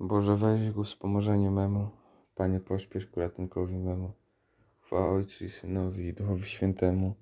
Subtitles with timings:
[0.00, 1.88] Boże, weź ku wspomożeniu memu.
[2.34, 4.12] Panie, pośpiesz ku ratunkowi memu.
[4.80, 7.14] Chwała Ojcu i Synowi i Duchowi Świętemu,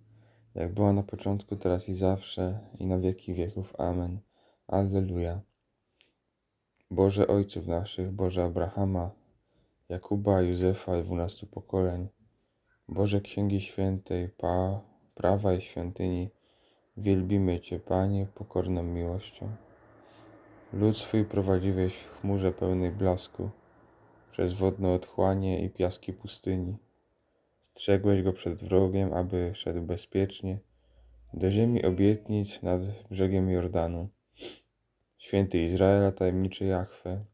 [0.54, 3.72] jak była na początku, teraz i zawsze, i na wieki wieków.
[3.78, 4.20] Amen.
[4.66, 5.40] Alleluja.
[6.90, 9.10] Boże Ojców naszych, Boże Abrahama,
[9.88, 12.08] Jakuba, Józefa i dwunastu pokoleń,
[12.88, 14.80] Boże Księgi Świętej, pa,
[15.14, 16.30] prawa i świątyni,
[16.96, 19.63] wielbimy Cię, Panie, pokorną miłością.
[20.74, 23.50] Lud swój prowadziłeś w chmurze pełnej blasku,
[24.32, 26.76] przez wodne otchłanie i piaski pustyni.
[27.74, 30.58] Strzegłeś go przed wrogiem, aby szedł bezpiecznie
[31.34, 34.08] do ziemi obietnic nad brzegiem Jordanu.
[35.18, 37.24] Święty Izraela, tajemniczy Jahwe,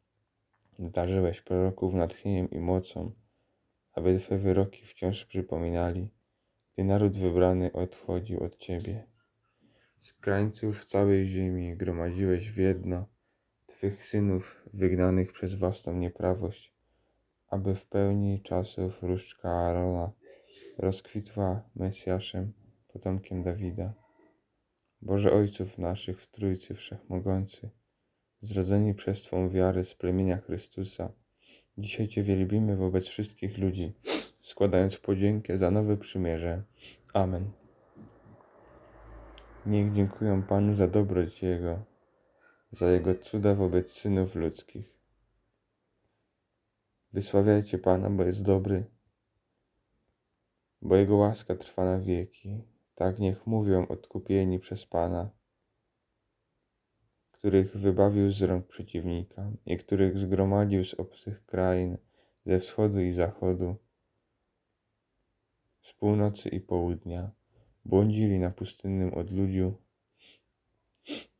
[0.79, 3.13] darzyłeś proroków natchnieniem i mocą,
[3.93, 6.11] aby Twe wyroki wciąż przypominali,
[6.75, 9.05] gdy naród wybrany odchodził od Ciebie.
[10.01, 13.07] Z krańców całej ziemi gromadziłeś w jedno
[13.80, 16.75] Twych synów wygnanych przez własną nieprawość,
[17.48, 20.13] aby w pełni czasów różdżka Aarona
[20.79, 22.52] rozkwitła Mesjaszem,
[22.93, 23.95] potomkiem Dawida.
[25.02, 27.71] Boże Ojców naszych w Trójcy Wszechmogący,
[28.43, 31.12] zrodzeni przez Twą wiarę z plemienia Chrystusa,
[31.79, 33.93] dzisiaj Cię wielbimy wobec wszystkich ludzi,
[34.43, 36.62] składając podziękę za nowe przymierze.
[37.12, 37.51] Amen.
[39.66, 41.90] Niech dziękują Panu za dobroć Jego,
[42.73, 45.01] za Jego cuda wobec synów ludzkich.
[47.12, 48.85] Wysławiajcie Pana, bo jest dobry,
[50.82, 52.65] bo Jego łaska trwa na wieki.
[52.95, 55.30] Tak niech mówią odkupieni przez Pana,
[57.32, 61.99] których wybawił z rąk przeciwnika i których zgromadził z obcych krain,
[62.46, 63.77] ze wschodu i zachodu,
[65.82, 67.31] z północy i południa.
[67.84, 69.75] Błądzili na pustynnym odludziu,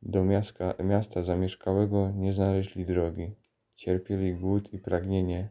[0.01, 3.35] do miasta, miasta zamieszkałego nie znaleźli drogi.
[3.75, 5.49] Cierpieli głód i pragnienie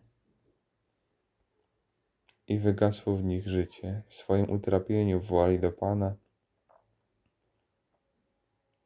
[2.46, 4.02] i wygasło w nich życie.
[4.06, 6.16] W swoim utrapieniu wołali do Pana,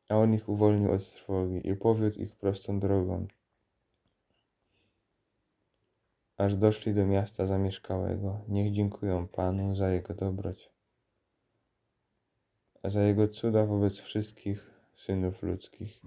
[0.08, 3.26] a On ich uwolnił od trwogi i powiódł ich prostą drogą,
[6.36, 8.44] aż doszli do miasta zamieszkałego.
[8.48, 10.70] Niech dziękują Panu za Jego dobroć,
[12.84, 16.00] za Jego cuda wobec wszystkich synów ludzkich,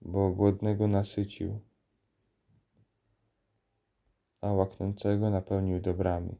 [0.00, 1.60] bo głodnego nasycił,
[4.40, 6.38] a łaknącego napełnił dobrami.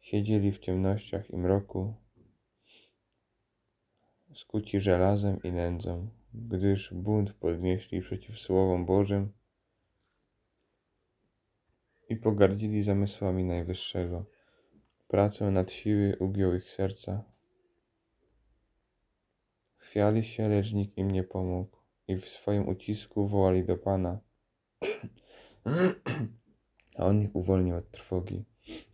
[0.00, 1.94] Siedzieli w ciemnościach i mroku,
[4.34, 9.32] skuci żelazem i nędzą, gdyż bunt podnieśli przeciw słowom Bożym
[12.08, 14.24] i pogardzili zamysłami Najwyższego.
[15.08, 17.33] Pracę nad siły ugiął ich serca.
[19.94, 21.76] Chwiali się, lecz nikt im nie pomógł
[22.08, 24.20] i w swoim ucisku wołali do Pana,
[26.98, 28.44] a On ich uwolnił od trwogi.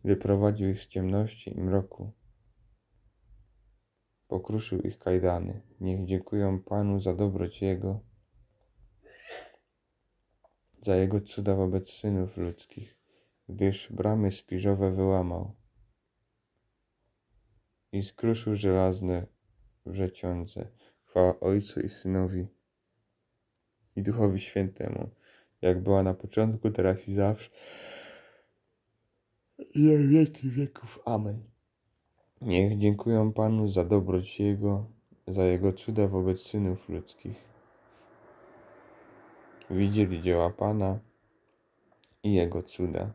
[0.05, 2.13] Wyprowadził ich z ciemności i mroku.
[4.29, 5.63] Pokruszył ich kajdany.
[5.81, 8.01] Niech dziękują Panu za dobroć Jego,
[10.83, 12.99] za Jego cuda wobec synów ludzkich,
[13.49, 15.57] gdyż bramy spiżowe wyłamał
[17.93, 19.27] i skruszył żelazne
[19.87, 20.90] wrzeciące.
[21.11, 22.47] Chwała Ojcu i Synowi
[23.97, 25.11] i Duchowi Świętemu,
[25.63, 27.51] jak była na początku, teraz i zawsze
[29.75, 30.99] i na wieki wieków.
[31.05, 31.43] Amen.
[32.41, 34.87] Niech dziękują Panu za dobroć Jego,
[35.27, 37.45] za Jego cuda wobec synów ludzkich.
[39.71, 40.99] Widzieli dzieła Pana
[42.23, 43.13] i Jego cuda.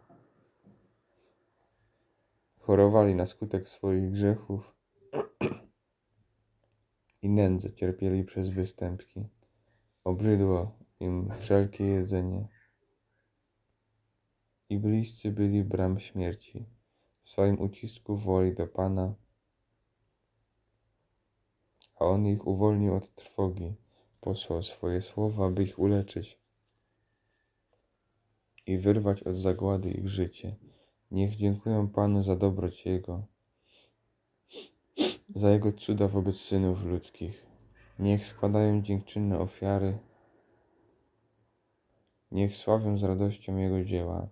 [2.60, 4.75] Chorowali na skutek swoich grzechów
[7.26, 9.28] i nędzę cierpieli przez występki.
[10.04, 12.48] Obrzydło im wszelkie jedzenie
[14.70, 16.66] i bliscy byli bram śmierci.
[17.24, 19.16] W swoim ucisku woli do Pana,
[22.00, 23.76] a On ich uwolnił od trwogi,
[24.22, 26.40] posłał swoje słowa, by ich uleczyć
[28.66, 30.56] i wyrwać od zagłady ich życie.
[31.12, 33.28] Niech dziękują Panu za dobroć Jego,
[35.36, 37.46] za Jego cuda wobec synów ludzkich.
[38.00, 39.98] Niech składają dziękczynne ofiary,
[42.32, 44.28] niech sławią z radością Jego dzieła.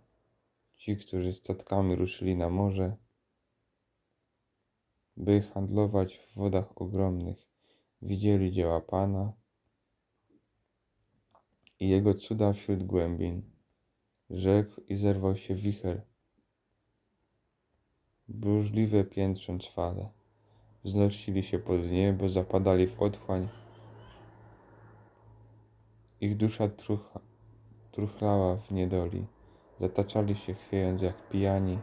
[0.76, 2.96] Ci, którzy statkami ruszyli na morze,
[5.18, 7.48] by handlować w wodach ogromnych,
[8.02, 9.34] widzieli dzieła Pana
[11.80, 13.42] i Jego cuda wśród głębin.
[14.30, 16.02] Rzekł i zerwał się wicher,
[18.28, 20.23] burzliwe piętrząc fale.
[20.84, 23.50] Wznosili się pod niebo, zapadali w otchłań.
[26.22, 27.20] Ich dusza trucha,
[27.92, 29.26] truchlała w niedoli.
[29.80, 31.80] zataczali się chwiejąc jak pijani.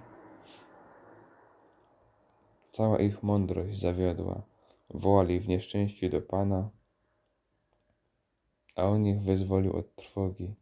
[2.71, 4.43] Cała ich mądrość zawiodła,
[4.91, 6.71] wołali w nieszczęściu do Pana,
[8.77, 10.55] a On ich wyzwolił od trwogi.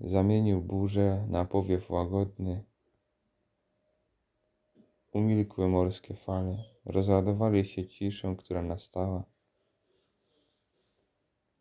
[0.00, 2.64] Zamienił burzę na powiew łagodny.
[5.12, 9.24] Umilkły morskie fale, rozładowali się ciszą, która nastała.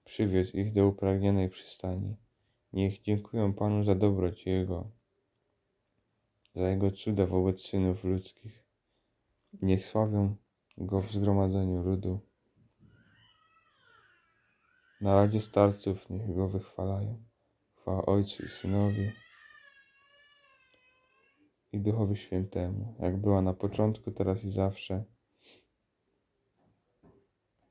[0.03, 2.18] Przywiózł ich do upragnionej przystani.
[2.74, 4.92] Niech dziękują Panu za dobroć Jego,
[6.56, 8.63] za Jego cuda wobec synów ludzkich.
[9.62, 10.36] Niech sławią
[10.77, 12.19] Go w zgromadzeniu ludu.
[15.01, 17.24] Na radzie starców niech Go wychwalają.
[17.75, 19.12] Chwała Ojcu i Synowi
[21.73, 25.03] i Duchowi Świętemu, jak była na początku, teraz i zawsze,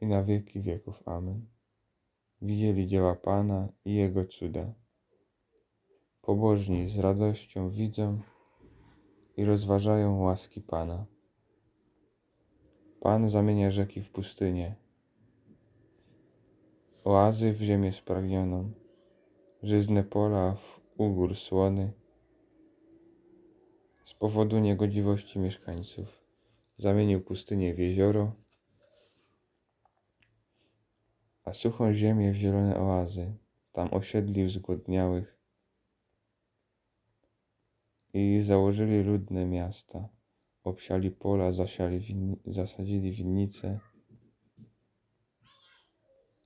[0.00, 1.08] i na wieki wieków.
[1.08, 1.46] Amen.
[2.42, 4.74] Widzieli dzieła Pana i Jego cuda.
[6.22, 8.20] Pobożni z radością widzą
[9.36, 11.06] i rozważają łaski Pana.
[13.00, 14.74] Pan zamienia rzeki w pustynię,
[17.04, 18.72] oazy w ziemię spragnioną,
[19.62, 21.99] żyzne pola w ugór słony.
[24.10, 26.24] Z powodu niegodziwości mieszkańców
[26.78, 28.32] zamienił pustynię w jezioro,
[31.44, 33.36] a suchą ziemię w zielone oazy.
[33.72, 35.38] Tam osiedlił zgłodniałych
[38.12, 40.08] i założyli ludne miasta.
[40.64, 43.80] Obsiali pola, zasiali winni, zasadzili winnice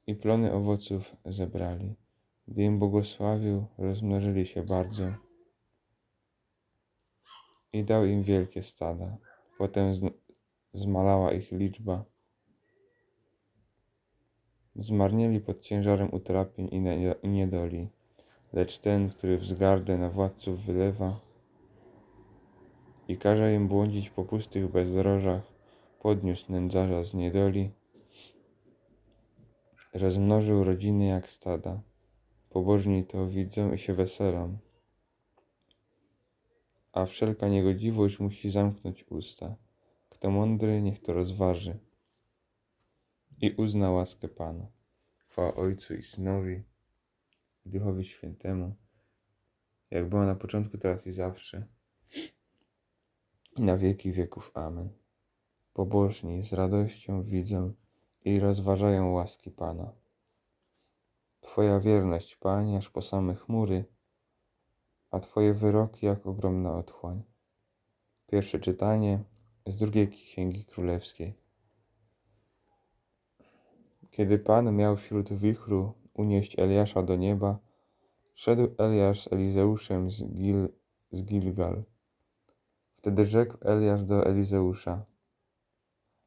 [0.06, 1.94] i plony owoców zebrali.
[2.48, 5.23] Gdy im błogosławił, rozmnożyli się bardzo
[7.74, 9.16] i dał im wielkie stada.
[9.58, 9.94] Potem
[10.74, 12.04] zmalała ich liczba.
[14.76, 16.68] Zmarnieli pod ciężarem utrapień
[17.22, 17.88] i niedoli,
[18.52, 21.20] lecz ten, który wzgardę na władców wylewa
[23.08, 25.42] i każe im błądzić po pustych bezdrożach,
[26.00, 27.70] podniósł nędzarza z niedoli,
[29.94, 31.80] rozmnożył rodziny jak stada.
[32.50, 34.58] Pobożni to widzą i się weselą,
[36.94, 39.56] a wszelka niegodziwość musi zamknąć usta.
[40.08, 41.78] Kto mądry, niech to rozważy
[43.40, 44.66] i uzna łaskę Pana.
[45.18, 46.62] Chwała Ojcu i Synowi
[47.66, 48.76] i Duchowi Świętemu,
[49.90, 51.66] jak była na początku, teraz i zawsze,
[53.58, 54.50] i na wieki wieków.
[54.54, 54.88] Amen.
[55.72, 57.74] Pobożni z radością widzą
[58.24, 59.92] i rozważają łaski Pana.
[61.40, 63.84] Twoja wierność, Panie, aż po same chmury,
[65.14, 67.22] a Twoje wyroki jak ogromna otchłań.
[68.26, 69.24] Pierwsze czytanie
[69.66, 71.34] z drugiej Księgi Królewskiej.
[74.10, 77.58] Kiedy Pan miał wśród wichru unieść Eliasza do nieba,
[78.34, 80.68] szedł Eliasz z Elizeuszem z, Gil,
[81.12, 81.84] z Gilgal.
[82.96, 85.04] Wtedy rzekł Eliasz do Elizeusza: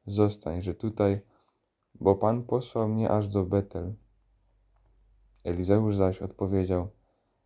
[0.06, 1.20] Zostań, że tutaj,
[1.94, 3.94] bo Pan posłał mnie aż do Betel.
[5.44, 6.97] Elizeusz zaś odpowiedział: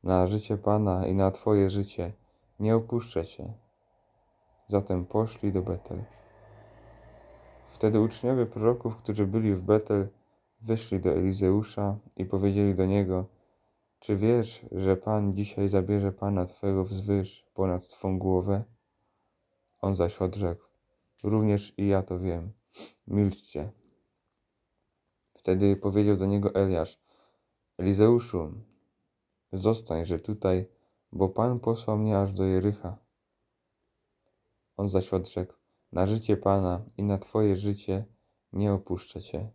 [0.03, 2.13] Na życie Pana i na Twoje życie
[2.61, 3.53] nie opuszczę Cię.
[4.69, 6.05] Zatem poszli do Betel.
[7.71, 10.09] Wtedy uczniowie proroków, którzy byli w Betel,
[10.61, 13.27] wyszli do Elizeusza i powiedzieli do niego:
[13.99, 18.65] Czy wiesz, że Pan dzisiaj zabierze Pana Twego wzwyż ponad Twą głowę?
[19.83, 20.65] On zaś odrzekł:
[21.25, 22.53] Również i ja to wiem.
[23.07, 23.73] Milczcie.
[25.35, 27.01] Wtedy powiedział do niego Eliasz:
[27.79, 28.53] Elizeuszu,
[29.53, 30.67] zostańże tutaj,
[31.13, 32.99] bo Pan posłał mnie aż do Jericha.
[34.77, 35.55] On zaś odrzekł:
[35.93, 38.05] Na życie Pana i na Twoje życie
[38.53, 39.51] nie opuszczę Cię.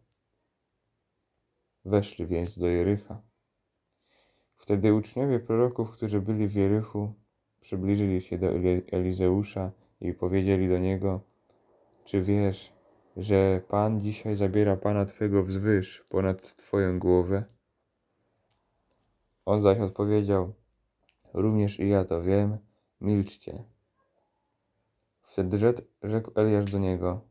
[1.85, 3.21] Weszli więc do Jericha.
[4.55, 7.13] Wtedy uczniowie proroków, którzy byli w Jerychu,
[7.61, 8.47] przybliżyli się do
[8.91, 11.21] Elizeusza i powiedzieli do niego:
[12.05, 12.73] Czy wiesz,
[13.17, 17.56] że Pan dzisiaj zabiera Pana Twego wzwyż ponad Twoją głowę?
[19.47, 20.53] On zaś odpowiedział:
[21.33, 22.57] Również i ja to wiem,
[23.01, 23.63] milczcie.
[25.21, 25.57] Wtedy
[26.03, 27.21] rzekł Eliasz do niego: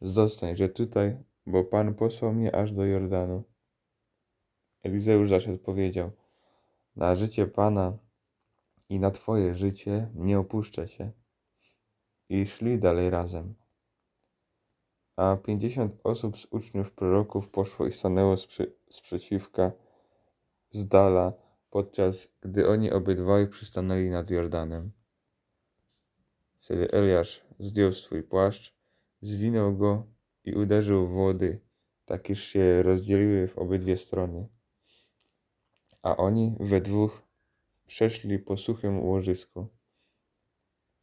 [0.00, 1.16] Zostań, że tutaj,
[1.46, 3.42] bo Pan posłał mnie aż do Jordanu.
[4.82, 6.10] Elizeusz zaś odpowiedział:
[6.96, 7.98] Na życie Pana
[8.88, 11.12] i na Twoje życie nie opuszczę Cię.
[12.28, 13.54] I szli dalej razem.
[15.16, 19.72] A pięćdziesiąt osób z uczniów proroków poszło i stanęło sprzy sprzeciwka
[20.70, 21.41] z dala,
[21.72, 24.92] podczas gdy oni obydwaj przystanęli nad Jordanem.
[26.60, 28.74] Wtedy Eliasz zdjął swój płaszcz,
[29.22, 30.06] zwinął go
[30.44, 31.60] i uderzył w wody,
[32.04, 34.48] tak iż się rozdzieliły w obydwie strony
[36.02, 37.22] a oni we dwóch
[37.86, 39.68] przeszli po suchym łożysku.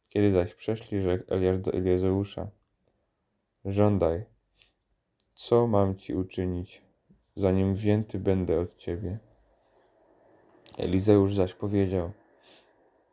[0.08, 2.50] Kiedy zaś przeszli, rzekł Eliasz do Eliezeusza,
[3.64, 4.24] żądaj,
[5.34, 6.82] co mam ci uczynić,
[7.36, 9.18] zanim wzięty będę od ciebie.
[10.80, 12.12] Elizeusz zaś powiedział,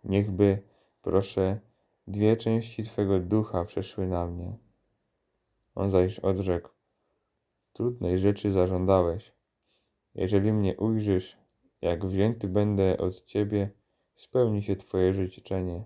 [0.04, 0.62] niechby,
[1.02, 1.60] proszę,
[2.08, 4.58] dwie części twego ducha przeszły na mnie.
[5.76, 6.70] On zaś odrzekł,
[7.74, 9.32] trudnej rzeczy zażądałeś.
[10.16, 11.38] Jeżeli mnie ujrzysz,
[11.82, 13.70] jak wzięty będę od ciebie,
[14.16, 15.86] spełni się twoje życzenie.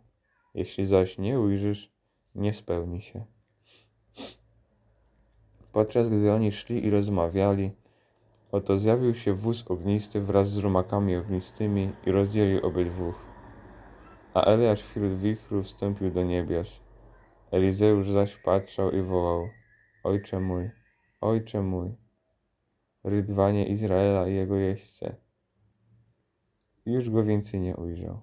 [0.54, 1.92] Jeśli zaś nie ujrzysz,
[2.36, 3.26] nie spełni się.
[5.72, 7.72] Podczas gdy oni szli i rozmawiali,
[8.52, 13.16] oto zjawił się wóz ognisty wraz z rumakami ognistymi i rozdzielił obydwóch.
[14.34, 16.80] A Eliasz wśród wichru wstąpił do niebios.
[17.52, 19.50] Elizeusz zaś patrzał i wołał,
[20.04, 20.70] Ojcze mój,
[21.22, 21.96] Ojcze mój,
[23.04, 25.16] rydwanie Izraela i jego jeźdźce.
[26.86, 28.22] Już go więcej nie ujrzał.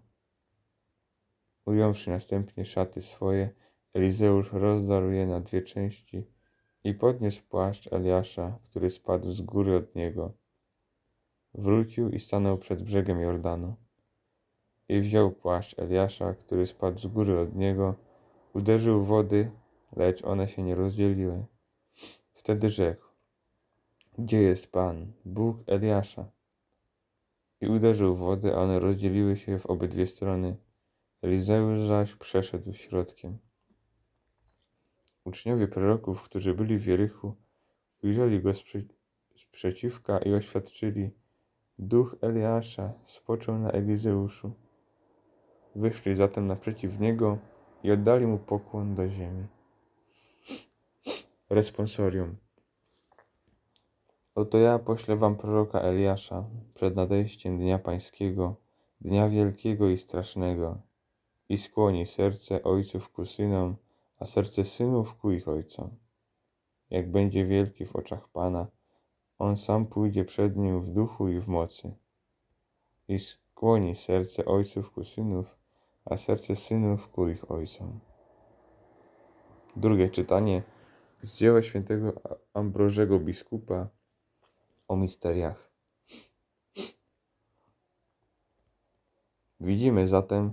[1.64, 3.50] Ująwszy następnie szaty swoje,
[3.94, 6.37] Elizeusz rozdarł je na dwie części
[6.84, 10.32] i podniósł płaszcz Eliasza, który spadł z góry od niego.
[11.54, 13.74] Wrócił i stanął przed brzegiem Jordanu.
[14.88, 17.94] I wziął płaszcz Eliasza, który spadł z góry od niego,
[18.52, 19.50] uderzył wody,
[19.96, 21.44] lecz one się nie rozdzieliły.
[22.34, 23.06] Wtedy rzekł,
[24.18, 26.30] gdzie jest Pan, Bóg Eliasza?
[27.60, 30.56] I uderzył wody, a one rozdzieliły się w obydwie strony.
[31.22, 33.38] Elizeusz zaś przeszedł środkiem.
[35.28, 37.34] Uczniowie proroków, którzy byli w Jerichu,
[38.04, 38.50] ujrzeli go
[39.36, 41.10] sprzeciwka i oświadczyli,
[41.78, 44.52] duch Eliasza spoczął na Elizeuszu.
[45.76, 47.38] Wyszli zatem naprzeciw niego
[47.82, 49.46] i oddali mu pokłon do ziemi.
[51.50, 52.36] Responsorium.
[54.34, 56.44] Oto ja poślę wam proroka Eliasza
[56.74, 58.56] przed nadejściem dnia pańskiego,
[59.00, 60.78] dnia wielkiego i strasznego,
[61.48, 63.76] i skłoni serce ojców ku synom,
[64.18, 65.90] a serce synów ku ich ojcom.
[66.90, 68.66] Jak będzie wielki w oczach Pana,
[69.38, 71.94] on sam pójdzie przed nim w duchu i w mocy.
[73.08, 75.56] I skłoni serce ojców ku synów,
[76.04, 78.00] a serce synów ku ich ojcom.
[79.76, 80.62] Drugie czytanie
[81.22, 82.12] z dzieła świętego
[82.54, 83.88] Ambrożego biskupa
[84.88, 85.70] o misteriach.
[89.60, 90.52] Widzimy zatem,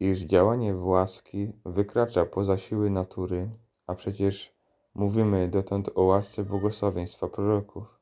[0.00, 3.50] iż działanie łaski wykracza poza siły natury,
[3.86, 4.54] a przecież
[4.94, 7.98] mówimy dotąd o łasce błogosławieństwa proroków.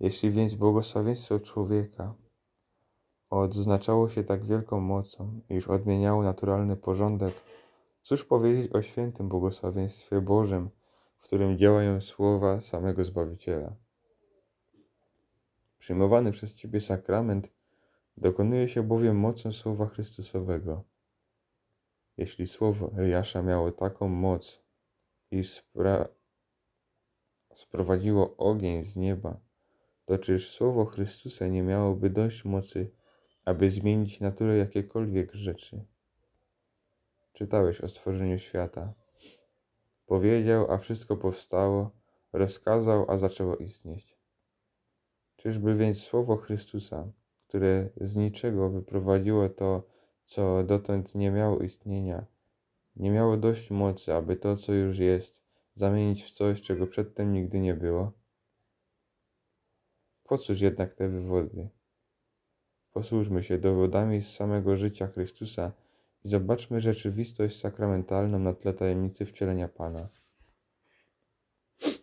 [0.00, 2.14] Jeśli więc błogosławieństwo człowieka
[3.30, 7.34] odznaczało się tak wielką mocą, iż odmieniało naturalny porządek,
[8.02, 10.70] cóż powiedzieć o świętym błogosławieństwie Bożym,
[11.16, 13.72] w którym działają słowa samego Zbawiciela?
[15.78, 17.59] Przyjmowany przez Ciebie sakrament
[18.20, 20.84] dokonuje się bowiem mocą słowa Chrystusowego.
[22.16, 24.62] Jeśli słowo Eliasza miało taką moc,
[25.30, 26.08] iż spra-
[27.54, 29.40] sprowadziło ogień z nieba,
[30.04, 32.90] to czyż słowo Chrystusa nie miałoby dość mocy,
[33.44, 35.84] aby zmienić naturę jakiekolwiek rzeczy?
[37.32, 38.92] Czytałeś o stworzeniu świata.
[40.06, 41.90] Powiedział, a wszystko powstało,
[42.32, 44.18] rozkazał, a zaczęło istnieć.
[45.36, 47.12] Czyżby więc słowo Chrystusa,
[47.50, 49.82] które z niczego wyprowadziło to,
[50.24, 52.26] co dotąd nie miało istnienia,
[52.96, 55.42] nie miało dość mocy, aby to, co już jest,
[55.74, 58.12] zamienić w coś, czego przedtem nigdy nie było?
[60.24, 61.68] Po cóż jednak te wywody?
[62.92, 65.72] Posłużmy się dowodami z samego życia Chrystusa
[66.24, 70.08] i zobaczmy rzeczywistość sakramentalną na tle tajemnicy wcielenia Pana.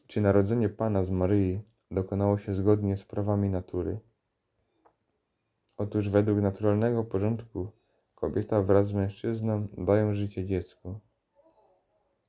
[0.07, 1.61] Czy narodzenie Pana z Maryi
[1.91, 3.99] dokonało się zgodnie z prawami natury.
[5.77, 7.71] Otóż według naturalnego porządku
[8.15, 10.99] kobieta wraz z mężczyzną dają życie dziecku.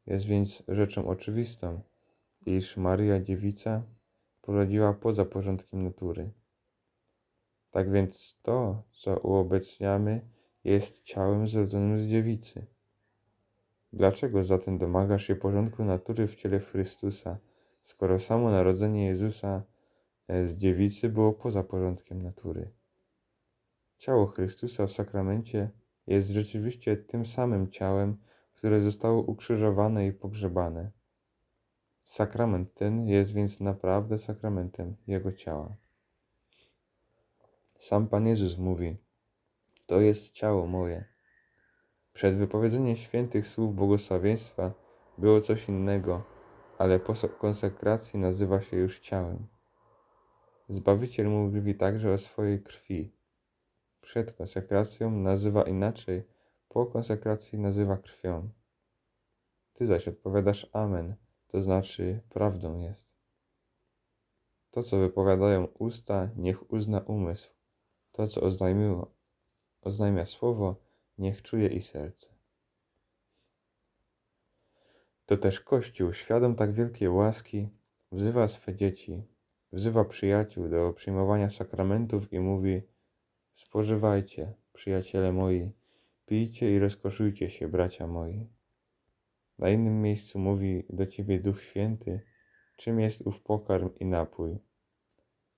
[0.06, 1.80] Jest więc rzeczą oczywistą,
[2.46, 3.82] iż Maria Dziewica
[4.42, 6.30] porodziła poza porządkiem natury.
[7.70, 10.20] Tak więc to, co uobecniamy,
[10.64, 12.66] jest ciałem zrodzonym z dziewicy.
[13.92, 17.38] Dlaczego zatem domagasz się porządku natury w ciele Chrystusa,
[17.82, 19.62] skoro samo narodzenie Jezusa
[20.28, 22.77] e, z dziewicy było poza porządkiem natury.
[23.98, 25.70] Ciało Chrystusa w sakramencie
[26.06, 28.16] jest rzeczywiście tym samym ciałem,
[28.54, 30.90] które zostało ukrzyżowane i pogrzebane.
[32.04, 35.76] Sakrament ten jest więc naprawdę sakramentem Jego ciała.
[37.78, 38.96] Sam Pan Jezus mówi:
[39.86, 41.04] To jest ciało moje.
[42.12, 44.72] Przed wypowiedzeniem świętych słów błogosławieństwa
[45.18, 46.38] było coś innego
[46.78, 49.46] ale po konsekracji nazywa się już ciałem.
[50.68, 53.12] Zbawiciel mówi także o swojej krwi.
[54.08, 56.24] Przed konsekracją nazywa inaczej,
[56.68, 58.50] po konsekracji nazywa krwią.
[59.72, 61.16] Ty zaś odpowiadasz Amen,
[61.48, 63.14] to znaczy prawdą jest.
[64.70, 67.50] To, co wypowiadają usta, niech uzna umysł.
[68.12, 69.14] To, co oznajmiło,
[69.80, 70.76] oznajmia słowo,
[71.18, 72.26] niech czuje i serce.
[75.26, 77.68] To też Kościół, świadom tak wielkiej łaski,
[78.12, 79.22] wzywa swe dzieci,
[79.72, 82.82] wzywa przyjaciół do przyjmowania sakramentów i mówi:
[83.58, 85.72] Spożywajcie, przyjaciele moi,
[86.26, 88.46] pijcie i rozkoszujcie się, bracia moi.
[89.58, 92.20] Na innym miejscu mówi do ciebie Duch Święty,
[92.76, 94.58] czym jest ów pokarm i napój.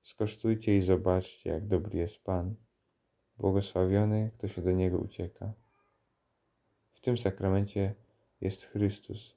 [0.02, 2.54] Skosztujcie i zobaczcie, jak dobry jest Pan.
[3.38, 5.52] Błogosławiony, kto się do Niego ucieka.
[6.92, 7.94] W tym sakramencie
[8.40, 9.36] jest Chrystus,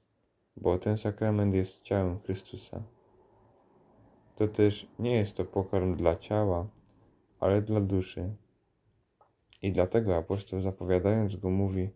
[0.56, 2.82] bo ten sakrament jest ciałem Chrystusa.
[4.36, 6.68] To też nie jest to pokarm dla ciała,
[7.40, 8.36] ale dla duszy.
[9.64, 11.90] I dlatego apostoł zapowiadając go mówi: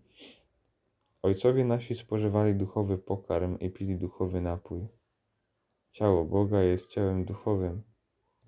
[1.23, 4.89] Ojcowie nasi spożywali duchowy pokarm i pili duchowy napój.
[5.91, 7.83] Ciało Boga jest ciałem duchowym.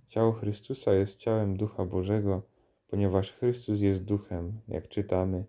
[0.09, 2.43] Ciało Chrystusa jest ciałem Ducha Bożego,
[2.89, 5.45] ponieważ Chrystus jest duchem, jak czytamy.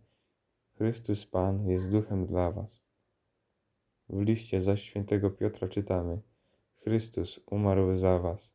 [0.78, 2.82] Chrystus Pan jest duchem dla was.
[4.10, 6.22] W liście zaś świętego Piotra czytamy:
[6.84, 8.52] Chrystus umarł za was.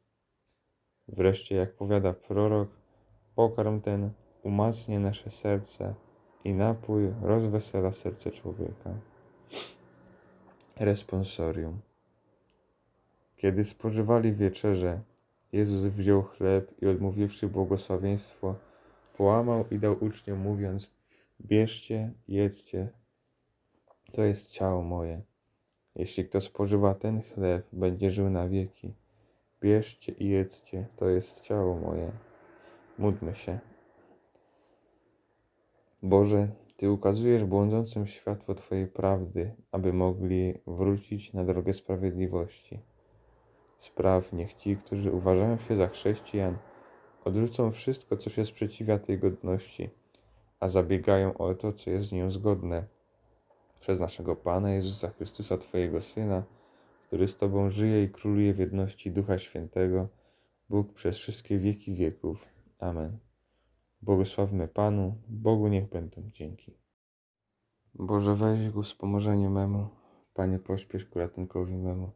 [1.08, 2.68] Wreszcie, jak powiada prorok,
[3.35, 4.11] pokarm ten
[4.46, 5.94] umacnia nasze serce
[6.44, 8.90] i napój rozwesela serce człowieka.
[10.76, 11.80] Responsorium.
[13.36, 15.00] Kiedy spożywali wieczerze,
[15.52, 18.54] Jezus wziął chleb i odmówiwszy błogosławieństwo,
[19.16, 20.90] połamał i dał uczniom, mówiąc:
[21.40, 22.88] Bierzcie, jedzcie,
[24.12, 25.22] to jest ciało moje.
[25.94, 28.94] Jeśli kto spożywa ten chleb, będzie żył na wieki.
[29.60, 32.12] Bierzcie i jedzcie, to jest ciało moje.
[32.98, 33.75] Módlmy się.
[36.02, 42.80] Boże, Ty ukazujesz błądzącym światło Twojej prawdy, aby mogli wrócić na drogę sprawiedliwości.
[43.78, 46.58] Spraw niech ci, którzy uważają się za chrześcijan,
[47.25, 49.90] odrzucą wszystko, co się sprzeciwia tej godności,
[50.60, 52.86] a zabiegają o to, co jest z nią zgodne.
[53.80, 56.42] Przez naszego Pana Jezusa Chrystusa, Twojego Syna,
[57.06, 60.08] który z Tobą żyje i króluje w jedności Ducha Świętego,
[60.71, 62.49] Bóg przez wszystkie wieki wieków.
[62.78, 63.25] Amen.
[64.02, 66.78] Błogosławmy Panu, Bogu niech będą dzięki.
[67.95, 69.89] Boże, weź ku wspomożeniu memu,
[70.35, 72.11] Panie, pośpiesz ku ratunkowi memu.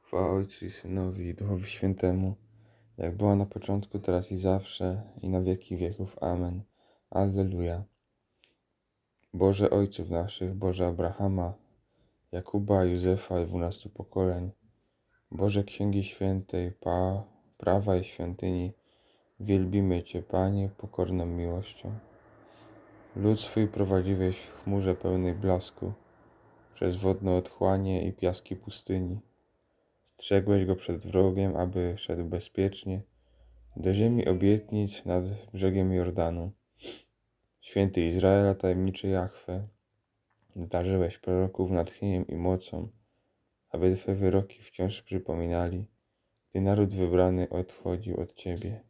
[0.00, 2.34] Chwała Ojcu i Synowi i Duchowi Świętemu,
[2.98, 6.16] jak była na początku, teraz i zawsze, i na wieki wieków.
[6.20, 6.62] Amen.
[7.10, 7.84] Alleluja.
[9.34, 11.54] Boże Ojców naszych, Boże Abrahama,
[12.32, 14.50] Jakuba, Józefa i dwunastu pokoleń,
[15.30, 17.24] Boże Księgi Świętej, pa,
[17.58, 18.72] prawa i świątyni,
[19.40, 21.98] wielbimy Cię, Panie, pokorną miłością.
[23.16, 25.92] Lud swój prowadziłeś w chmurze pełnej blasku,
[26.74, 29.20] przez wodne otchłanie i piaski pustyni.
[30.16, 33.02] Strzegłeś go przed wrogiem, aby szedł bezpiecznie
[33.76, 35.24] do ziemi obietnic nad
[35.54, 36.52] brzegiem Jordanu.
[37.60, 39.68] Święty Izraela, tajemniczy Jahwe,
[40.56, 42.88] darzyłeś proroków natchnieniem i mocą,
[43.70, 45.86] aby Twe wyroki wciąż przypominali,
[46.50, 48.87] gdy naród wybrany odchodził od Ciebie.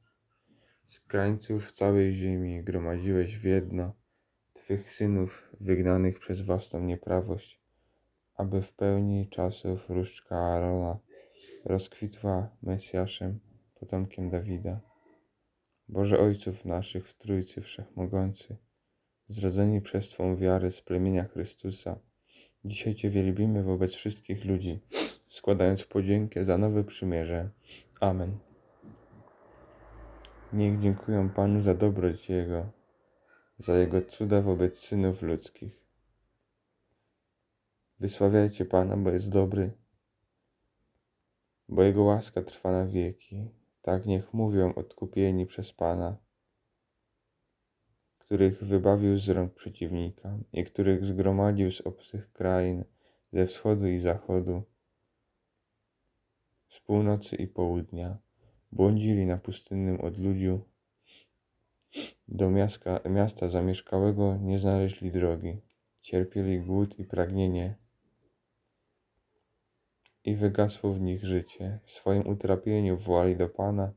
[0.88, 3.92] Z krańców całej ziemi gromadziłeś w jedno
[4.54, 7.60] Twych synów wygnanych przez własną nieprawość,
[8.34, 10.98] aby w pełni czasów różdżka Aarona
[11.64, 13.40] rozkwitła Mesjaszem,
[13.80, 14.80] potomkiem Dawida.
[15.88, 18.56] Boże Ojców naszych w Trójcy Wszechmogący,
[19.28, 21.98] zrodzeni przez Twą wiarę z plemienia Chrystusa,
[22.64, 24.80] dzisiaj Cię wielbimy wobec wszystkich ludzi,
[25.28, 27.50] składając podziękę za nowe przymierze.
[28.00, 28.47] Amen.
[30.52, 32.70] Niech dziękują Panu za dobroć Jego,
[33.58, 35.84] za Jego cuda wobec synów ludzkich.
[38.00, 39.72] Wysławiajcie Pana, bo jest dobry,
[41.68, 43.50] bo Jego łaska trwa na wieki.
[43.82, 46.16] Tak niech mówią odkupieni przez Pana,
[48.18, 52.84] których wybawił z rąk przeciwnika i których zgromadził z obcych krain,
[53.32, 54.62] ze wschodu i zachodu,
[56.68, 58.27] z północy i południa.
[58.72, 60.60] Błądzili na pustynnym odludziu,
[62.28, 65.60] do miasta, miasta zamieszkałego nie znaleźli drogi.
[66.00, 67.76] Cierpieli głód i pragnienie,
[70.24, 71.80] i wygasło w nich życie.
[71.84, 73.92] W swoim utrapieniu wołali do Pana,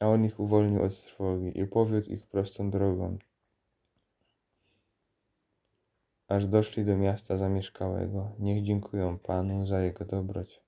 [0.00, 3.18] a On ich uwolnił od trwogi i powiódł ich prostą drogą,
[6.28, 8.32] aż doszli do miasta zamieszkałego.
[8.38, 10.60] Niech dziękują Panu za Jego dobroć,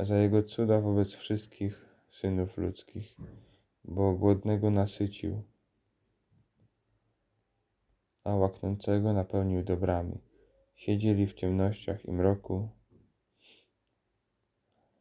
[0.00, 3.16] a za Jego cuda wobec wszystkich synów ludzkich.
[3.84, 5.42] bo głodnego nasycił,
[8.24, 10.18] a łaknącego napełnił dobrami.
[10.74, 12.68] Siedzieli w ciemnościach i mroku,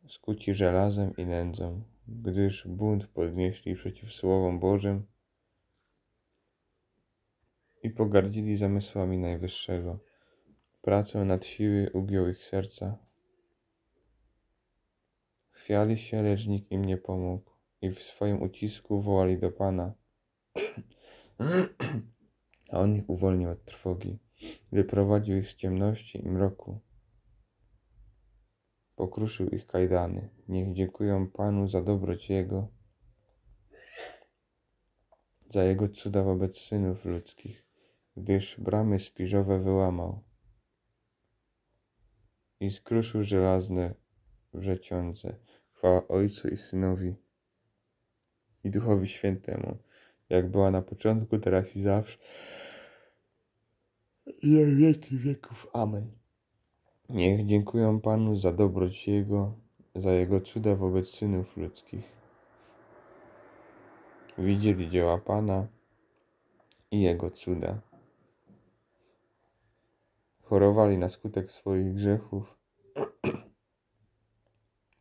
[0.07, 5.05] skuci żelazem i nędzą, gdyż bunt podnieśli przeciw słowom Bożym
[7.83, 9.99] i pogardzili zamysłami Najwyższego.
[10.81, 13.09] Pracę nad siły ugiął ich serca.
[15.69, 17.51] Chwiali się, lecz nikt im nie pomógł
[17.82, 19.93] i w swoim ucisku wołali do Pana.
[22.71, 24.19] A On ich uwolnił od trwogi,
[24.71, 26.79] wyprowadził ich z ciemności i mroku.
[28.95, 30.29] Pokruszył ich kajdany.
[30.47, 32.67] Niech dziękują Panu za dobroć Jego,
[35.49, 37.65] za Jego cuda wobec synów ludzkich,
[38.17, 40.23] gdyż bramy spiżowe wyłamał
[42.60, 43.95] i skruszył żelazne
[44.53, 45.39] wrzeciądze.
[45.80, 47.15] Chwała Ojcu i Synowi
[48.63, 49.78] i Duchowi Świętemu,
[50.30, 52.18] jak była na początku, teraz i zawsze,
[54.42, 55.68] i na wieki wieków.
[55.74, 56.12] Amen.
[57.10, 59.54] Niech dziękują Panu za dobroć Jego,
[59.96, 62.12] za Jego cuda wobec synów ludzkich.
[64.38, 65.68] Widzieli dzieła Pana
[66.92, 67.82] i Jego cuda.
[70.42, 72.56] Chorowali na skutek swoich grzechów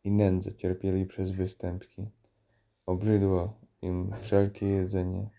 [0.09, 2.11] i nędzę cierpieli przez występki.
[2.87, 5.31] Obrzydło im wszelkie jedzenie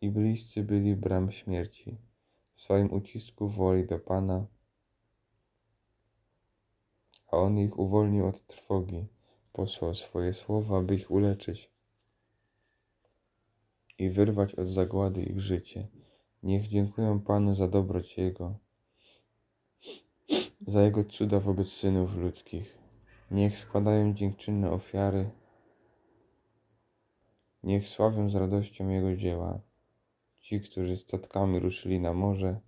[0.00, 1.98] i bliscy byli bram śmierci.
[2.56, 4.46] W swoim ucisku woli do Pana,
[7.26, 9.06] a On ich uwolnił od trwogi,
[9.52, 11.70] posłał swoje słowa, by ich uleczyć
[13.98, 15.88] i wyrwać od zagłady ich życie.
[16.42, 18.58] Niech dziękują Panu za dobroć Jego,
[20.66, 22.78] za Jego cuda wobec synów ludzkich.
[23.30, 25.30] Niech składają dziękczynne ofiary,
[27.62, 29.60] niech sławią z radością Jego dzieła.
[30.40, 32.60] Ci, którzy statkami ruszyli na morze,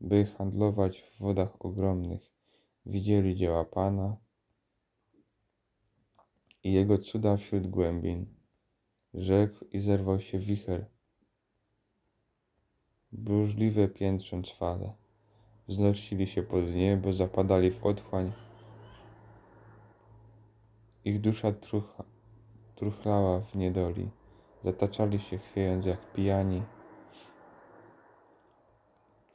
[0.00, 2.32] by handlować w wodach ogromnych,
[2.86, 4.16] widzieli dzieła Pana
[6.64, 8.26] i Jego cuda wśród głębin.
[9.14, 10.86] Rzekł i zerwał się wicher,
[13.12, 15.07] burzliwe piętrząc fale.
[15.68, 18.32] Wznosili się pod niebo, zapadali w otchłań.
[21.04, 22.04] Ich dusza trucha,
[22.74, 24.10] truchlała w niedoli.
[24.64, 26.62] Zataczali się chwiejąc jak pijani.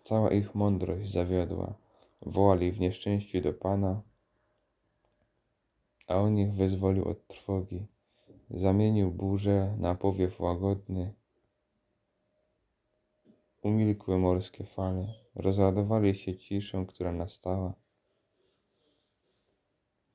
[0.04, 1.74] Cała ich mądrość zawiodła.
[2.22, 4.02] Wołali w nieszczęściu do Pana,
[6.08, 7.88] a On ich wyzwolił od trwogi.
[8.50, 11.14] Zamienił burzę na powiew łagodny.
[13.64, 17.74] Umilkły morskie fale, rozładowali się ciszą, która nastała.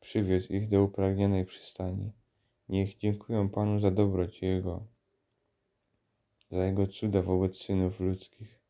[0.01, 2.13] Przywiózł ich do upragnionej przystani.
[2.69, 4.87] Niech dziękują Panu za dobroć Jego,
[6.51, 8.61] za Jego cuda wobec synów ludzkich.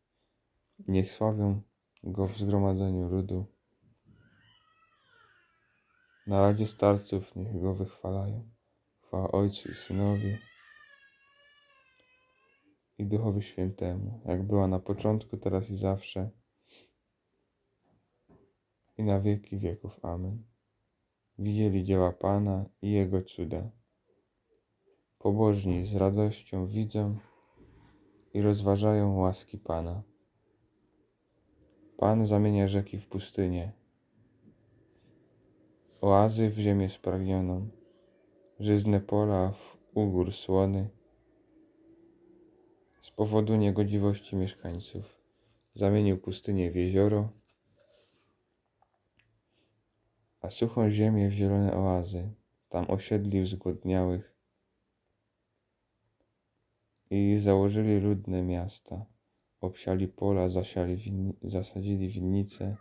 [0.88, 1.62] Niech sławią
[2.03, 3.47] Go w zgromadzeniu ludu.
[6.27, 8.49] Na radzie starców niech Go wychwalają.
[9.01, 10.38] Chwała Ojcu i Synowi
[12.98, 16.30] i Duchowi Świętemu, jak była na początku, teraz i zawsze,
[18.98, 20.00] i na wieki wieków.
[20.02, 20.42] Amen.
[21.38, 23.70] Widzieli dzieła Pana i Jego cuda.
[25.18, 27.18] Pobożni z radością widzą
[28.34, 30.02] i rozważają łaski Pana.
[31.96, 33.72] Pan zamienia rzeki w pustynię,
[36.00, 37.68] oazy w ziemię spragnioną,
[38.61, 40.97] żyzne pola w ugór słony.
[43.09, 45.16] Z powodu niegodziwości mieszkańców
[45.75, 47.33] zamienił pustynię w jezioro,
[50.40, 52.33] a suchą ziemię w zielone oazy.
[52.68, 54.37] Tam osiedlił zgłodniałych
[57.11, 59.07] i założyli ludne miasta.
[59.61, 62.77] Obsiali pola, zasiali winni, zasadzili winnice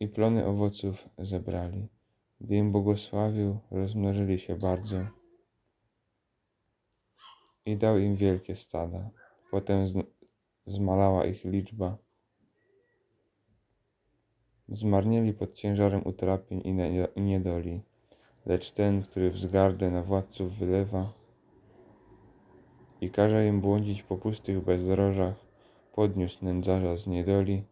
[0.00, 1.88] i plony owoców zebrali.
[2.40, 5.17] Gdy im błogosławił, rozmnożyli się bardzo
[7.68, 9.10] i dał im wielkie stada.
[9.50, 9.86] Potem
[10.66, 11.98] zmalała ich liczba.
[14.68, 16.62] Zmarnieli pod ciężarem utrapień
[17.16, 17.80] i niedoli,
[18.46, 21.12] lecz ten, który wzgardę na władców wylewa
[23.00, 25.34] i każe im błądzić po pustych bezdrożach,
[25.92, 27.62] podniósł nędzarza z niedoli,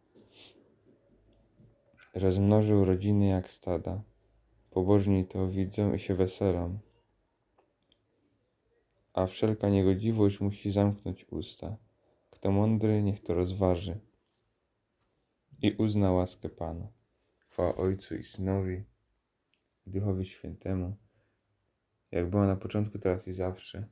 [2.15, 4.03] rozmnożył rodziny jak stada.
[4.71, 6.79] Pobożni to widzą i się weselą,
[9.17, 11.77] a wszelka niegodziwość musi zamknąć usta.
[12.31, 14.01] Kto mądry, niech to rozważy
[15.63, 16.89] i uzna łaskę Pana.
[17.49, 18.85] Chwała Ojcu i Synowi
[19.87, 20.97] i Duchowi Świętemu,
[22.11, 23.89] jak było na początku, teraz i zawsze,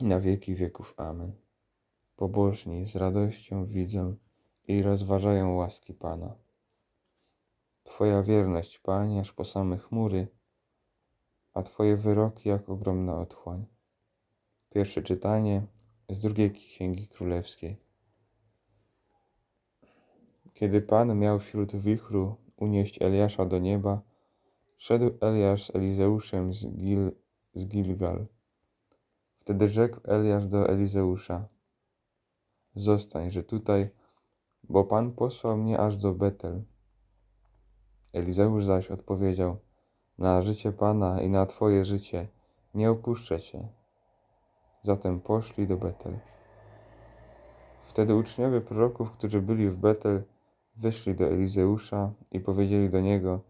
[0.00, 0.94] i na wieki wieków.
[0.96, 1.32] Amen.
[2.16, 4.16] Pobożni z radością widzą
[4.68, 6.36] i rozważają łaski Pana.
[7.84, 10.28] Twoja wierność, Panie, aż po same chmury,
[11.58, 13.66] a Twoje wyroki jak ogromna otchłań.
[14.70, 15.66] Pierwsze czytanie
[16.08, 17.76] z drugiej Księgi Królewskiej.
[20.54, 24.02] Kiedy Pan miał wśród wichru unieść Eliasza do nieba,
[24.76, 27.12] szedł Eliasz z Elizeuszem z, Gil,
[27.54, 28.26] z Gilgal.
[29.40, 31.48] Wtedy rzekł Eliasz do Elizeusza:
[32.74, 33.90] Zostań, że tutaj,
[34.64, 36.62] bo Pan posłał mnie aż do Betel.
[38.12, 39.67] Elizeusz zaś odpowiedział:
[40.18, 42.28] Na życie Pana i na Twoje życie
[42.74, 43.68] nie opuszczę Cię.
[44.82, 46.18] Zatem poszli do Betel.
[47.86, 50.22] Wtedy uczniowie proroków, którzy byli w Betel,
[50.76, 53.40] wyszli do Elizeusza i powiedzieli do niego: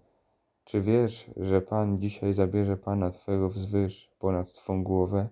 [0.64, 5.28] Czy wiesz, że Pan dzisiaj zabierze Pana Twego wzwyż ponad Twą głowę?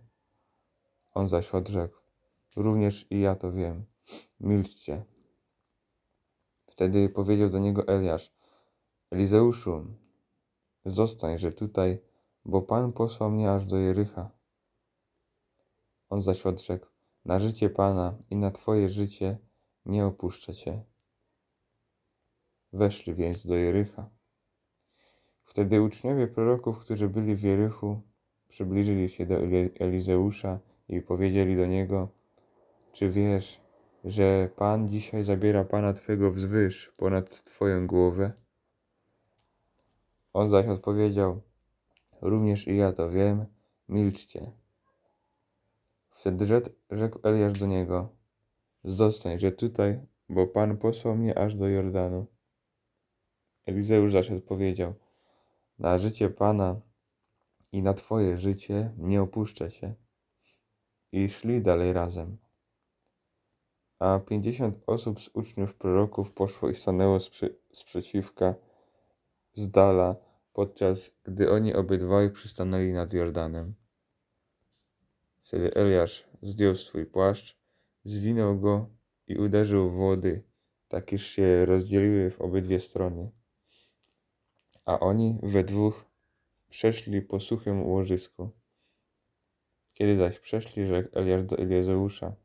[1.15, 1.97] On zaś odrzekł:
[2.57, 3.85] Również i ja to wiem.
[4.41, 5.05] Milczcie.
[6.67, 8.33] Wtedy powiedział do niego Eliasz:
[9.11, 9.85] Elizeuszu,
[10.87, 11.99] zostańże tutaj,
[12.45, 14.31] bo Pan posłał mnie aż do Jericha.
[16.11, 16.87] On zaś odrzekł:
[17.25, 19.39] Na życie Pana i na Twoje życie
[19.87, 20.85] nie opuszczę Cię.
[22.73, 24.11] Weszli więc do Jericha.
[25.45, 28.01] Wtedy uczniowie proroków, którzy byli w Jerychu,
[28.49, 29.35] przybliżyli się do
[29.81, 32.09] Elizeusza i powiedzieli do niego:
[32.93, 33.61] Czy wiesz,
[34.05, 38.46] że Pan dzisiaj zabiera Pana Twego wzwyż ponad Twoją głowę?
[40.37, 41.41] On zaś odpowiedział:
[42.21, 43.47] Również i ja to wiem,
[43.89, 44.53] milczcie.
[46.11, 46.47] Wtedy
[46.91, 48.09] rzekł Eliasz do niego:
[48.85, 52.27] Zostań, że tutaj, bo Pan posłał mnie aż do Jordanu.
[53.67, 54.95] Elizeusz zaś odpowiedział:
[55.79, 56.81] Na życie Pana
[57.73, 59.95] i na Twoje życie nie opuszczę Cię.
[61.13, 62.37] I szli dalej razem.
[63.99, 68.55] A pięćdziesiąt osób z uczniów proroków poszło i stanęło sprzy sprzeciwka
[69.55, 70.26] z dala,
[70.57, 73.75] podczas gdy oni obydwaj przystanęli nad Jordanem.
[75.43, 77.57] Wtedy Eliasz zdjął swój płaszcz,
[78.05, 78.89] zwinął go
[79.27, 80.43] i uderzył w wody,
[80.89, 83.31] tak iż się rozdzieliły w obydwie strony
[84.87, 86.05] a oni we dwóch
[86.69, 88.51] przeszli po suchym łożysku.
[89.95, 92.37] Kiedy zaś przeszli, rzekł Eliasz do Eliezeusza,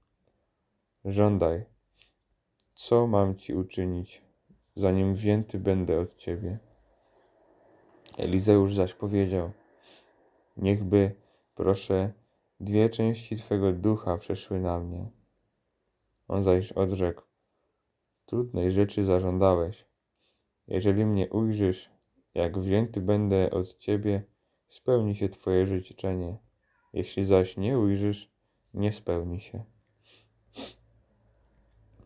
[1.06, 1.66] żądaj,
[2.76, 4.22] co mam ci uczynić,
[4.76, 6.60] zanim wzięty będę od ciebie.
[8.18, 9.52] Elizeusz zaś powiedział,
[10.58, 11.16] niechby,
[11.56, 12.14] proszę,
[12.60, 15.10] dwie części twego ducha przeszły na mnie.
[16.28, 17.22] On zaś odrzekł,
[18.26, 19.86] trudnej rzeczy zażądałeś.
[20.68, 21.90] Jeżeli mnie ujrzysz,
[22.36, 24.24] jak wzięty będę od ciebie,
[24.70, 26.38] spełni się twoje życzenie.
[26.94, 28.32] Jeśli zaś nie ujrzysz,
[28.74, 29.64] nie spełni się.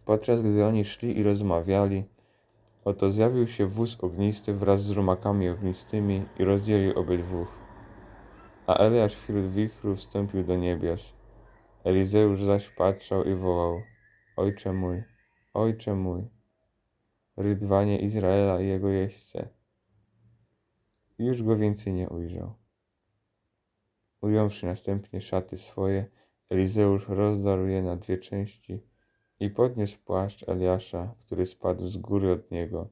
[0.05, 2.03] Podczas gdy oni szli i rozmawiali,
[2.85, 7.47] oto zjawił się wóz ognisty wraz z rumakami ognistymi i rozdzielił obydwóch.
[8.67, 11.13] A Eliasz wśród wichru wstąpił do niebios.
[11.83, 13.81] Elizeusz zaś patrzał i wołał:
[14.37, 15.03] Ojcze mój,
[15.53, 16.27] ojcze mój,
[17.37, 19.49] rydwanie Izraela i jego jeźdźce
[21.19, 22.53] już go więcej nie ujrzał.
[24.21, 26.05] Ująwszy następnie szaty swoje,
[26.49, 28.83] Elizeusz rozdarł je na dwie części
[29.39, 32.89] i podniósł płaszcz Eliasza, który spadł z góry od niego.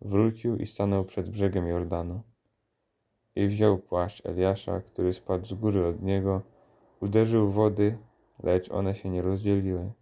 [0.00, 2.22] Wrócił i stanął przed brzegiem Jordanu.
[3.34, 6.42] I wziął płaszcz Eliasza, który spadł z góry od niego,
[7.00, 7.98] uderzył wody,
[8.42, 9.92] lecz one się nie rozdzieliły.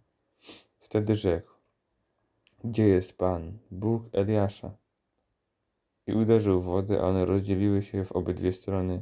[0.79, 1.51] Wtedy rzekł:
[2.63, 4.77] Gdzie jest Pan, Bóg Eliasza?
[6.07, 9.01] i uderzył w wodę, a one rozdzieliły się w obydwie strony.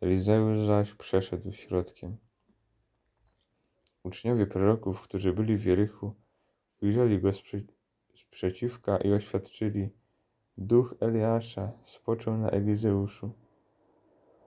[0.00, 2.16] Elizeusz zaś przeszedł środkiem.
[4.08, 6.14] Uczniowie proroków, którzy byli w Jerychu,
[6.82, 7.58] ujrzeli go sprze
[8.14, 9.88] sprzeciwka i oświadczyli:
[10.58, 13.30] Duch Eliasza spoczął na Elizeuszu.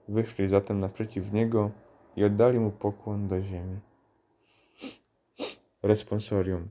[0.08, 1.70] Wyszli zatem naprzeciw niego
[2.16, 3.80] i oddali mu pokłon do ziemi.
[5.82, 6.68] Responsorium.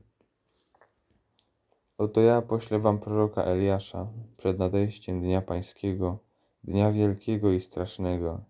[1.98, 6.18] Oto ja poślę wam proroka Eliasza przed nadejściem dnia pańskiego,
[6.64, 8.44] dnia wielkiego i strasznego,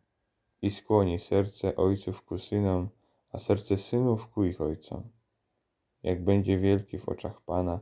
[0.63, 2.89] i skłoni serce ojców ku synom,
[3.33, 5.03] a serce synów ku ich ojcom.
[6.03, 7.81] Jak będzie wielki w oczach Pana,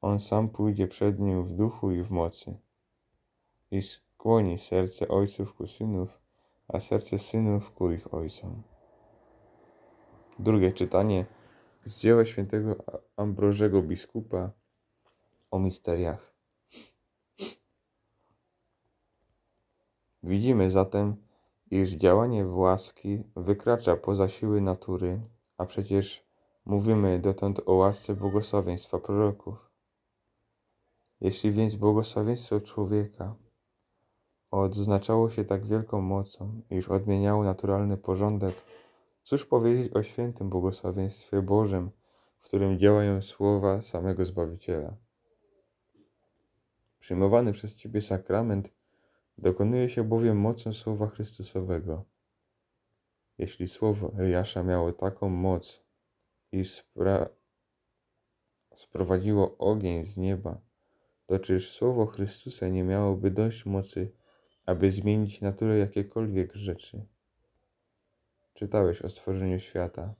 [0.00, 2.58] on sam pójdzie przed nim w duchu i w mocy.
[3.70, 6.20] I skłoni serce ojców ku synów,
[6.68, 8.62] a serce synów ku ich ojcom.
[10.38, 11.26] Drugie czytanie
[11.84, 12.76] z dzieła świętego
[13.16, 14.50] Ambrożego biskupa
[15.50, 16.34] o misteriach.
[20.22, 21.16] Widzimy zatem,
[21.72, 25.20] iż działanie łaski wykracza poza siły natury,
[25.58, 26.26] a przecież
[26.64, 29.70] mówimy dotąd o łasce błogosławieństwa proroków.
[31.20, 33.34] Jeśli więc błogosławieństwo człowieka
[34.50, 38.54] odznaczało się tak wielką mocą, iż odmieniało naturalny porządek,
[39.22, 41.90] cóż powiedzieć o świętym błogosławieństwie Bożym,
[42.38, 44.96] w którym działają słowa samego Zbawiciela?
[46.98, 48.81] Przyjmowany przez Ciebie sakrament
[49.38, 52.04] dokonuje się bowiem mocą słowa Chrystusowego.
[53.38, 55.82] Jeśli słowo Eliasza miało taką moc,
[56.52, 57.28] iż spra-
[58.76, 60.60] sprowadziło ogień z nieba,
[61.26, 64.12] to czyż słowo Chrystusa nie miałoby dość mocy,
[64.66, 67.06] aby zmienić naturę jakiekolwiek rzeczy?
[68.54, 70.14] Czytałeś o stworzeniu świata.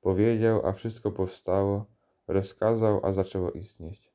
[0.00, 1.86] Powiedział, a wszystko powstało,
[2.26, 4.12] rozkazał, a zaczęło istnieć.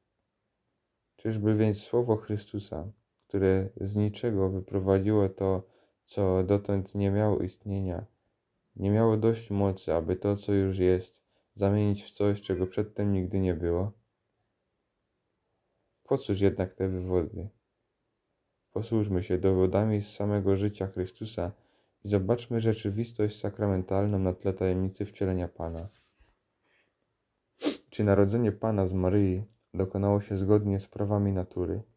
[1.15, 2.91] Czyżby więc słowo Chrystusa,
[3.31, 5.63] które z niczego wyprowadziło to,
[6.05, 8.05] co dotąd nie miało istnienia,
[8.75, 11.21] nie miało dość mocy, aby to, co już jest,
[11.55, 13.91] zamienić w coś, czego przedtem nigdy nie było?
[16.03, 17.49] Po cóż jednak te wywody?
[18.71, 21.51] Posłużmy się dowodami z samego życia Chrystusa
[22.03, 25.87] i zobaczmy rzeczywistość sakramentalną na tle tajemnicy wcielenia Pana.
[27.89, 31.90] Czy narodzenie Pana z Maryi dokonało się zgodnie z prawami natury?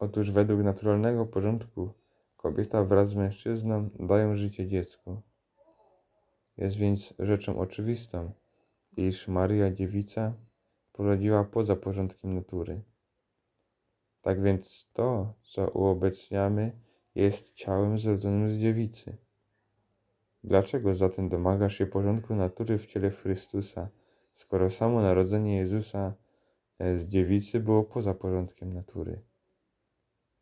[0.00, 1.92] Otóż według naturalnego porządku
[2.36, 5.22] kobieta wraz z mężczyzną dają życie dziecku.
[6.56, 8.32] Jest więc rzeczą oczywistą,
[8.96, 10.32] iż Maria Dziewica
[10.92, 12.82] porodziła poza porządkiem natury.
[14.22, 16.72] Tak więc to, co uobecniamy,
[17.14, 19.16] jest ciałem zrodzonym z dziewicy.
[20.44, 23.88] Dlaczego zatem domagasz się porządku natury w ciele Chrystusa,
[24.34, 26.14] skoro samo narodzenie Jezusa
[26.78, 29.29] e, z dziewicy było poza porządkiem natury?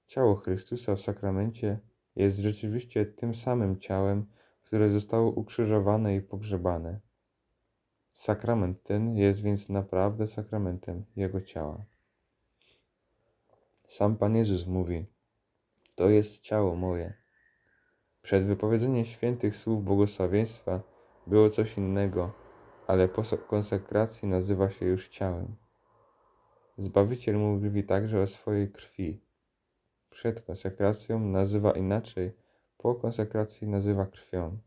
[0.09, 1.79] Ciało Chrystusa w sakramencie
[2.17, 4.27] jest rzeczywiście tym samym ciałem,
[4.63, 7.01] które zostało ukrzyżowane i pogrzebane.
[8.13, 11.85] Sakrament ten jest więc naprawdę sakramentem Jego ciała.
[13.89, 15.07] Sam Pan Jezus mówi:
[15.95, 17.15] To jest ciało moje.
[18.23, 20.81] Przed wypowiedzeniem świętych słów błogosławieństwa
[21.27, 22.33] było coś innego,
[22.87, 25.57] ale po konsekracji nazywa się już ciałem.
[26.79, 29.28] Zbawiciel mówi także o swojej krwi.
[30.11, 32.33] Przed konsekracją nazywa inaczej,
[32.77, 34.59] po konsekracji nazywa krwią.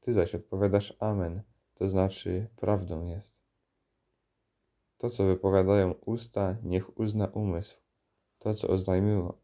[0.00, 1.42] Ty zaś odpowiadasz Amen,
[1.74, 3.42] to znaczy prawdą jest.
[4.98, 7.76] To, co wypowiadają usta, niech uzna umysł.
[8.38, 9.38] To, co oznajmiło,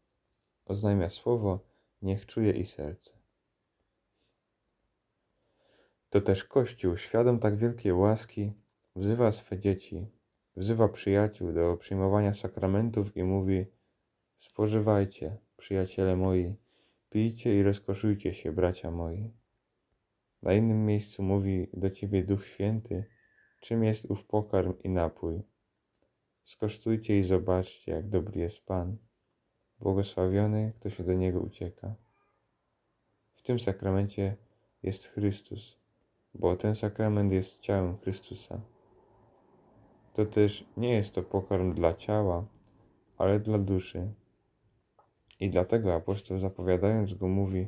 [0.65, 1.59] oznajmia słowo,
[2.01, 3.11] niech czuje i serce.
[6.09, 8.53] To też Kościół, świadom tak wielkiej łaski,
[8.95, 10.07] wzywa swe dzieci,
[10.55, 13.65] wzywa przyjaciół do przyjmowania sakramentów i mówi:
[14.37, 16.55] Spożywajcie, przyjaciele moi,
[17.09, 19.33] pijcie i rozkoszujcie się, bracia moi.
[20.41, 23.05] Na innym miejscu mówi do ciebie Duch Święty,
[23.59, 25.41] czym jest ów pokarm i napój.
[26.43, 28.97] Skosztujcie i zobaczcie, jak dobry jest Pan.
[29.79, 31.95] Błogosławiony, kto się do Niego ucieka.
[33.35, 34.37] W tym sakramencie
[34.83, 35.77] jest Chrystus,
[36.33, 38.61] bo ten sakrament jest ciałem Chrystusa.
[40.13, 42.45] To też nie jest to pokarm dla ciała,
[43.17, 44.13] ale dla duszy.
[45.43, 47.67] I dlatego apostoł zapowiadając go mówi: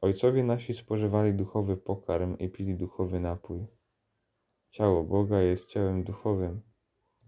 [0.00, 3.66] Ojcowie nasi spożywali duchowy pokarm i pili duchowy napój.
[4.70, 6.60] Ciało Boga jest ciałem duchowym.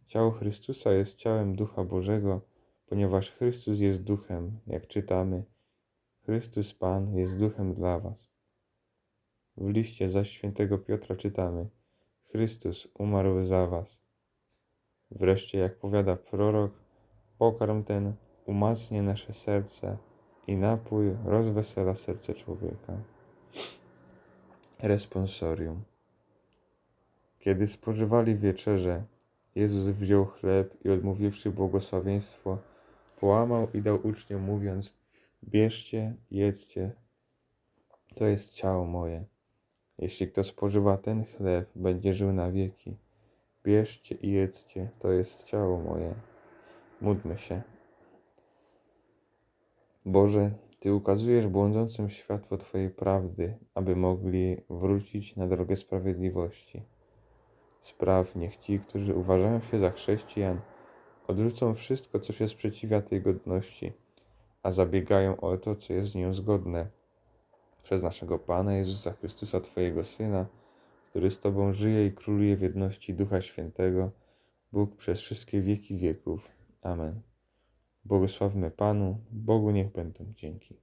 [0.07, 2.41] Ciało Chrystusa jest ciałem Ducha Bożego,
[2.87, 5.45] ponieważ Chrystus jest duchem, jak czytamy.
[6.25, 8.31] Chrystus Pan jest duchem dla was.
[9.57, 11.69] W liście zaś świętego Piotra czytamy:
[12.25, 13.99] Chrystus umarł za was.
[15.11, 16.73] Wreszcie, jak powiada prorok,
[17.39, 18.15] pokarm ten
[18.51, 19.97] umacnia nasze serce
[20.47, 22.93] i napój rozwesela serce człowieka.
[24.79, 25.83] Responsorium.
[27.39, 29.03] Kiedy spożywali wieczerze,
[29.55, 32.59] Jezus wziął chleb i odmówiwszy błogosławieństwo,
[33.21, 34.95] połamał i dał uczniom, mówiąc:
[35.45, 36.93] Bierzcie, jedzcie,
[38.15, 39.25] to jest ciało moje.
[39.99, 42.97] Jeśli kto spożywa ten chleb, będzie żył na wieki.
[43.65, 46.15] Bierzcie i jedzcie, to jest ciało moje.
[47.01, 47.63] Módlmy się.
[50.07, 56.83] Boże, Ty ukazujesz błądzącym światło Twojej prawdy, aby mogli wrócić na drogę sprawiedliwości.
[57.83, 60.61] Spraw niech ci, którzy uważają się za chrześcijan,
[61.27, 63.93] odrzucą wszystko, co się sprzeciwia tej godności,
[64.63, 66.87] a zabiegają o to, co jest z nią zgodne.
[67.83, 70.47] Przez naszego Pana Jezusa Chrystusa, Twojego Syna,
[71.11, 74.11] który z Tobą żyje i króluje w jedności Ducha Świętego,
[74.73, 76.49] Bóg przez wszystkie wieki wieków.
[76.83, 77.30] Amen.
[78.05, 80.81] Błogosławmy Panu, Bogu niech będą dzięki.